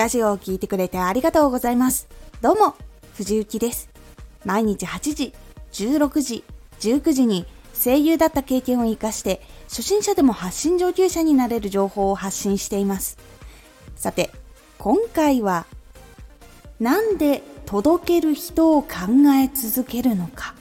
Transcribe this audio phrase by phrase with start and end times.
[0.00, 2.08] ラジオを聴いてくれてありがとうございます。
[2.40, 2.74] どうも、
[3.16, 3.90] 藤幸です。
[4.46, 5.34] 毎日8時、
[5.72, 6.44] 16時、
[6.80, 7.44] 19時に
[7.74, 13.18] 声優だった経験を活かして、初心者でも発信上級者になれる情報を発信しています。
[13.94, 14.30] さて、
[14.78, 15.66] 今回は、
[16.78, 18.88] なんで届ける人を考
[19.38, 20.54] え続けるのか。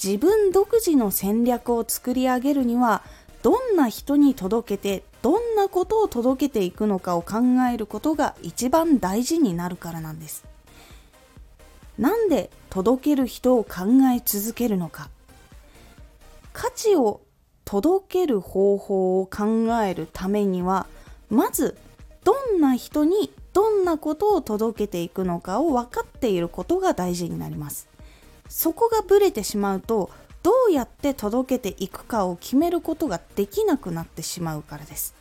[0.00, 3.02] 自分独自の戦略を作り上げるには、
[3.42, 7.38] どんな人に届けてどんなことを届けていくのかを考
[7.72, 10.44] えることが一番大事になるからなんです。
[11.98, 15.10] なんで届ける人を考え続けるのか。
[16.52, 17.20] 価値を
[17.64, 20.86] 届ける方法を考えるためには
[21.28, 21.76] まず
[22.24, 27.88] どんな人にどんなことを届けていくのかを分かっていることが大事になります。
[28.48, 30.10] そこがブレてしまうと
[30.48, 35.14] どうやって届けていくかを決めることができなくなってしまうからです。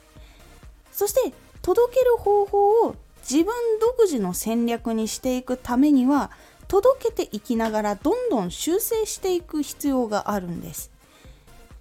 [0.94, 2.96] そして届ける方法を
[3.30, 6.32] 自分独自の戦略にしていくためには
[6.70, 10.92] 届けていきながらどんどん修正していく必要があるんです。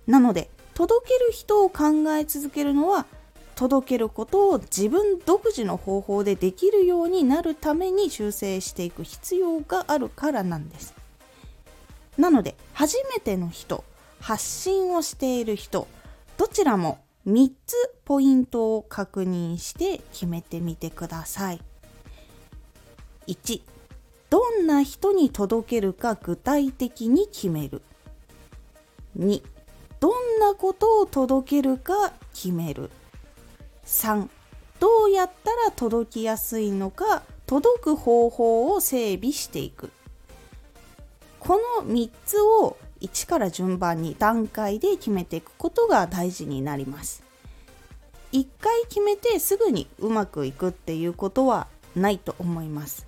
[0.09, 3.07] なので届ける人を考え続けるのは
[3.55, 11.06] 届けることを自分独自の方法でできるようになるために修正していく必要があるからなんです。
[12.19, 13.85] なので初めての人
[14.21, 15.87] 発信をしている人
[16.37, 21.61] どちらも3つポイントを確認して決めてみてください。
[23.27, 23.63] 1
[24.31, 27.83] どんな人に届けるか具体的に決める。
[29.19, 29.43] 2
[29.99, 32.91] どんなことを届けるか決める。
[33.85, 34.29] 3
[34.79, 39.91] どうやったら届きやすいのか届く方法を整備していく。
[41.47, 47.23] この3つを1から順番に段階で決めていくことが大事になります。
[48.33, 53.07] 1回決めてすぐにうまくいくっていうことはないと思います。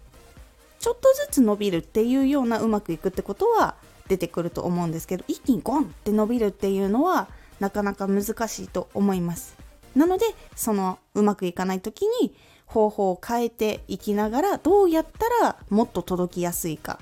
[0.78, 3.74] ちょっとずつ伸びるっていうようなうまくいくってことは
[4.06, 7.26] 出てくると思うんですけど一気にゴンって伸びるっていうのは
[7.58, 9.56] なかなか難しいと思います。
[9.96, 12.36] なのでそのうまくいかない時に
[12.66, 17.00] 方法を変えていきながらどうやったらもっと届きやすいか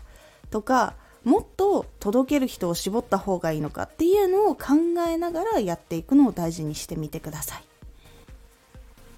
[0.51, 0.95] とか
[1.27, 4.75] もっと届ける人を絞った方がいいのかっていうのを考
[5.09, 7.65] えながらやっていくのを大事にしてみてください。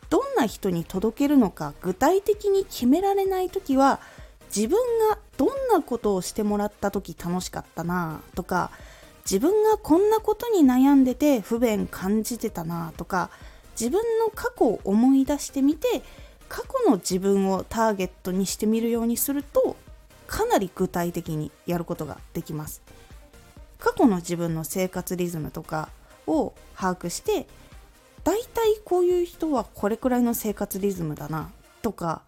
[0.09, 4.01] どんな人に届けるのか具体的に決められない時は
[4.57, 4.79] 自分
[5.11, 8.71] がどんなことをしてもらった時楽しかったなとか
[9.31, 13.29] 自分がこんなことに悩んでて不便感じてたなとか
[13.79, 16.01] 自分の過去を思い出してみて
[16.49, 19.77] 過去の自分をターゲットにしてみるようにすると
[20.29, 22.83] かなり具体的にやることができます。
[23.79, 25.89] 過去の自分の生活リズムとか
[26.27, 27.47] を把握して
[28.25, 31.51] 大体こういう人はこれくらいの生活リズムだな
[31.81, 32.23] とか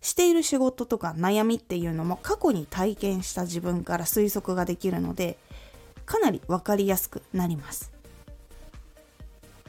[0.00, 5.36] している仕事とか悩みっていうのも過去に体験した自分から推測ができるので
[6.06, 7.92] かなり分かりやすくなります。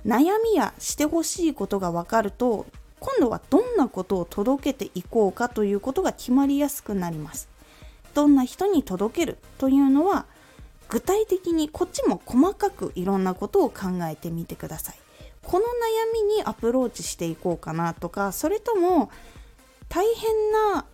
[0.06, 2.68] 悩みやしてほしいことが分かると
[3.00, 7.55] 今度はどんなことを届けていこうかということが決まりやすくなります。
[8.16, 10.26] どんな人に届けるというのは
[10.90, 14.96] 具体的にこっちも細かくいろんなことを考えてみてください。
[15.44, 15.68] この悩
[16.14, 19.12] みにアプローチしていこうかなとかそれとも
[19.90, 20.86] 大変な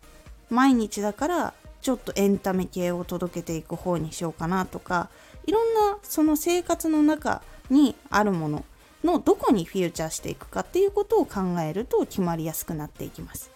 [0.49, 5.09] 毎日だからちょっとエンタメ系を届けていく方にしようかなとか
[5.45, 8.65] いろんなその生活の中にあるもの
[9.03, 13.49] のどこにフィーチャーしていくかっていうことを考えると決まりやすくなっていきます。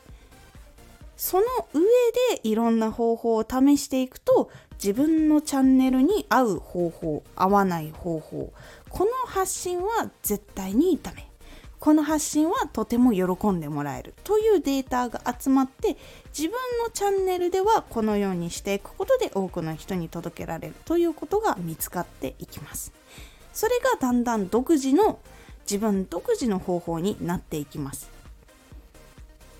[1.17, 1.81] その上
[2.33, 8.51] でいろんな方法を試していくと自分のチャンネルに合う方法合わない方法
[8.89, 11.27] この発信は絶対にダメ。
[11.79, 14.13] この発信はとても喜んでもらえる。
[14.23, 15.97] というデータが集まって
[16.35, 20.75] 自分のチャンネルではこのようにしていくことで多くの人に届けられる。
[20.85, 22.93] ということが見つかっていきます。
[23.53, 25.19] それがだんだん独自の
[25.69, 28.14] 自分独自の方法になっていきます。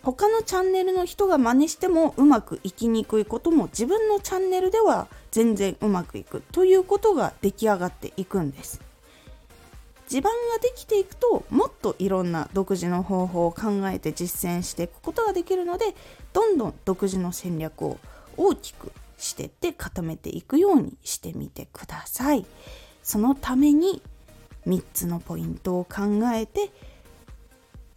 [0.06, 8.80] 他のチャンネルの人が真似してもうまくいきにくいことも自分のチャンネルでは全然うまくいくということが出来上がっていくんです。
[10.08, 15.96] 地盤ができていくともっといろんな独自の方法を考えて実践していくことができるので
[16.34, 17.98] どんどん独自の戦略を
[18.38, 22.46] 大きくしてって固めていくようにしてみてください。
[23.02, 24.04] そのために
[24.68, 26.70] 3つのポイントを考えて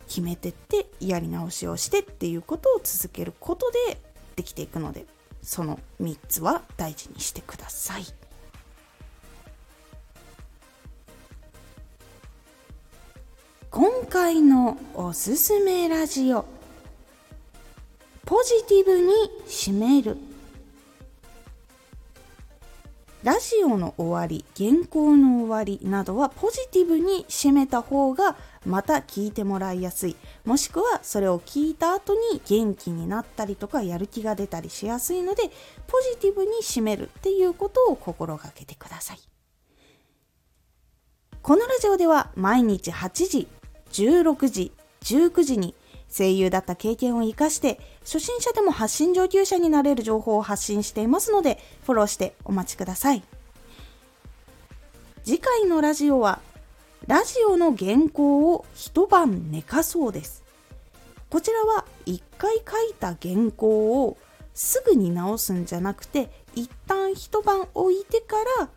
[0.08, 4.00] 決めてってやり直しをしてっていうことを続けることで
[4.37, 5.06] できていくので
[5.43, 8.05] その3つは大事にしてください。
[13.70, 16.46] 今回のおすすめラジオ
[18.25, 19.12] ポジティブに
[19.46, 20.16] 締める
[23.22, 28.37] ラジオの終わり原稿の終わりなどはポジティブに締めた方が
[28.68, 30.16] また聞いてもらいやすい。
[30.44, 35.44] もしくはそれを聞いた後に元気になったりとかやる気が出たりしやすいので
[35.86, 39.18] ポジティブに締めるっていうことを心がけてください。
[41.42, 43.48] このラジオでは毎日8時
[43.92, 44.72] 16時
[45.02, 45.74] 19時に
[46.14, 53.22] 声優だった経験を生かして初心者でも発信上級者になれる情報を発信していますのでフォローしてお待ちください。
[55.24, 56.40] 次回のラジオは
[57.08, 60.44] ラジオの原稿を一晩寝かそうです。
[61.31, 64.19] こちらは一回書いた原稿を
[64.52, 68.69] すぐに直すんじゃなくて一旦一晩置いてから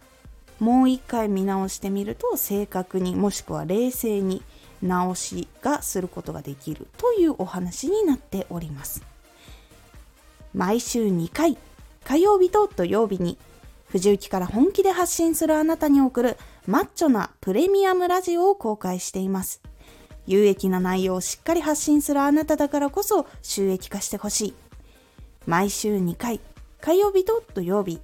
[0.60, 4.42] もう一回見直してみると正確にもしくは冷静に
[4.81, 9.04] 直しがすることができるというお話になっております。
[10.54, 11.57] 毎週2回
[12.06, 13.38] 火曜日と土曜日に
[13.91, 19.61] 藤雪から本気で発信するあなたに送るマッチョなプレミアムラジオを公開しています
[20.25, 24.53] 有益な内容をしっかり発信するあなただからこそ収益化してほしい
[25.45, 26.39] 毎週2回
[26.79, 27.99] 火曜日と土曜日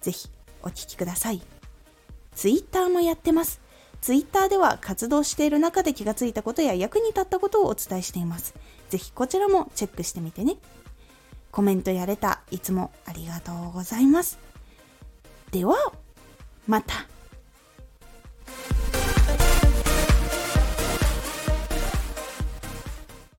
[0.00, 0.28] ぜひ
[0.62, 1.42] お聴きください
[2.34, 3.60] ツイッターもやってます
[4.00, 8.54] ツイッターでは活動している中で気がついたことや役に立ったことをお伝えしています。
[8.90, 10.56] ぜひこちらもチェックしてみてね。
[11.50, 14.38] コメントやレターいつもありがとうございます。
[15.50, 15.74] では、
[16.66, 17.06] また。